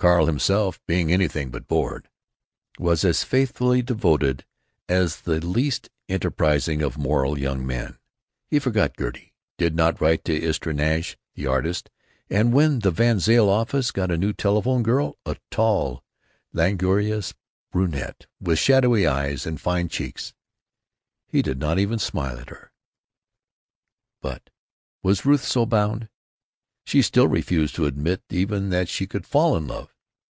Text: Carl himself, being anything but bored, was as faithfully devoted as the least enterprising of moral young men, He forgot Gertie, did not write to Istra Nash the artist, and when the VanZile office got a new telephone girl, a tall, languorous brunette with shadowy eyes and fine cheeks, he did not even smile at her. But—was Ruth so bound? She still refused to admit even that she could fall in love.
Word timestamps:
Carl 0.00 0.24
himself, 0.24 0.80
being 0.86 1.12
anything 1.12 1.50
but 1.50 1.68
bored, 1.68 2.08
was 2.78 3.04
as 3.04 3.22
faithfully 3.22 3.82
devoted 3.82 4.46
as 4.88 5.20
the 5.20 5.44
least 5.46 5.90
enterprising 6.08 6.80
of 6.80 6.96
moral 6.96 7.38
young 7.38 7.66
men, 7.66 7.98
He 8.46 8.58
forgot 8.60 8.96
Gertie, 8.98 9.34
did 9.58 9.76
not 9.76 10.00
write 10.00 10.24
to 10.24 10.34
Istra 10.42 10.72
Nash 10.72 11.18
the 11.34 11.46
artist, 11.46 11.90
and 12.30 12.50
when 12.54 12.78
the 12.78 12.90
VanZile 12.90 13.46
office 13.46 13.90
got 13.90 14.10
a 14.10 14.16
new 14.16 14.32
telephone 14.32 14.82
girl, 14.82 15.18
a 15.26 15.36
tall, 15.50 16.02
languorous 16.54 17.34
brunette 17.70 18.24
with 18.40 18.58
shadowy 18.58 19.06
eyes 19.06 19.44
and 19.44 19.60
fine 19.60 19.90
cheeks, 19.90 20.32
he 21.26 21.42
did 21.42 21.58
not 21.58 21.78
even 21.78 21.98
smile 21.98 22.38
at 22.38 22.48
her. 22.48 22.72
But—was 24.22 25.26
Ruth 25.26 25.44
so 25.44 25.66
bound? 25.66 26.08
She 26.86 27.02
still 27.02 27.28
refused 27.28 27.74
to 27.76 27.84
admit 27.86 28.22
even 28.30 28.70
that 28.70 28.88
she 28.88 29.06
could 29.06 29.24
fall 29.26 29.56
in 29.56 29.68
love. 29.68 29.94